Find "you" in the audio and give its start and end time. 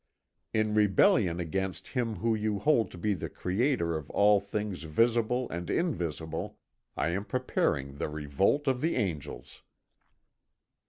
2.35-2.57